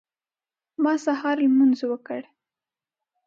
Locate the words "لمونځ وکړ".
1.45-2.21